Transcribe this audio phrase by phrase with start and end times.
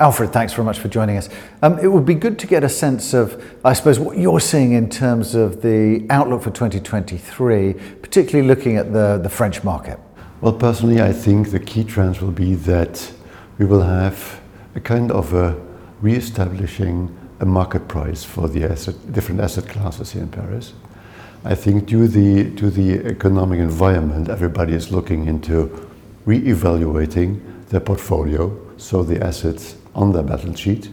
[0.00, 1.28] Alfred, thanks very much for joining us.
[1.62, 4.72] Um, it would be good to get a sense of, I suppose, what you're seeing
[4.72, 10.00] in terms of the outlook for 2023, particularly looking at the, the French market.
[10.40, 13.12] Well, personally, I think the key trends will be that
[13.58, 14.40] we will have
[14.74, 15.60] a kind of a
[16.00, 20.72] re-establishing a market price for the asset, different asset classes here in Paris.
[21.44, 25.88] I think due the, to the economic environment, everybody is looking into
[26.24, 30.90] re-evaluating their portfolio, so the assets on their balance sheet,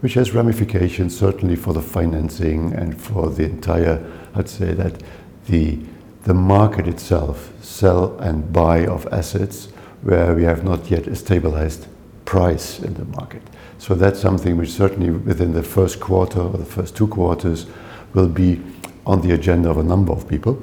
[0.00, 5.02] which has ramifications certainly for the financing and for the entire, I'd say that
[5.46, 5.78] the,
[6.24, 9.68] the market itself, sell and buy of assets,
[10.02, 11.86] where we have not yet a stabilized
[12.24, 13.42] price in the market.
[13.78, 17.66] So that's something which certainly within the first quarter or the first two quarters
[18.14, 18.60] will be
[19.06, 20.60] on the agenda of a number of people.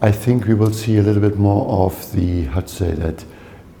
[0.00, 3.24] I think we will see a little bit more of the, to say that,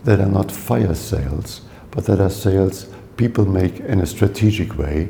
[0.04, 1.60] that are not fire sales,
[1.94, 5.08] but that are sales people make in a strategic way,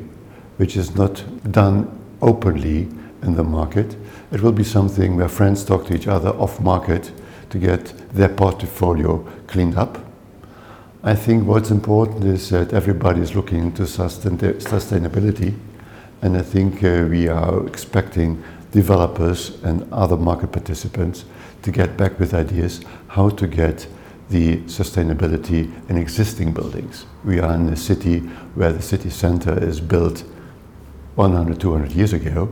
[0.57, 1.87] which is not done
[2.21, 2.87] openly
[3.23, 3.97] in the market.
[4.31, 7.11] It will be something where friends talk to each other off market
[7.49, 9.97] to get their portfolio cleaned up.
[11.03, 15.57] I think what's important is that everybody is looking into sustain sustainability,
[16.21, 21.25] and I think uh, we are expecting developers and other market participants
[21.61, 23.87] to get back with ideas how to get
[24.29, 27.05] the sustainability in existing buildings.
[27.23, 28.19] We are in a city
[28.55, 30.23] where the city center is built
[31.15, 32.49] 100, 200 years ago.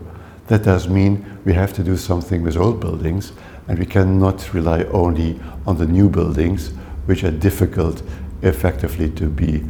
[0.48, 3.32] That does mean we have to do something with old buildings
[3.68, 6.70] and we cannot rely only on the new buildings,
[7.06, 8.04] which are difficult
[8.42, 9.64] effectively to be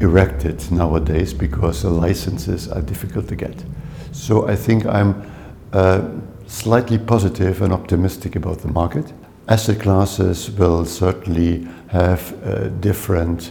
[0.00, 3.64] erected nowadays because the licenses are difficult to get.
[4.12, 5.30] So I think I'm
[5.72, 6.08] uh,
[6.46, 9.12] slightly positive and optimistic about the market.
[9.46, 13.50] Asset classes will certainly have different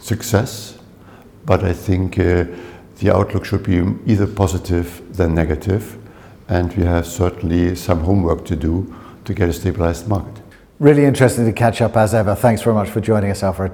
[0.00, 0.78] success,
[1.46, 2.44] but I think uh,
[2.98, 5.96] the outlook should be either positive than negative,
[6.48, 8.94] and we have certainly some homework to do
[9.24, 10.42] to get a stabilized market.
[10.78, 12.34] Really interesting to catch up as ever.
[12.34, 13.72] Thanks very much for joining us, Alfred.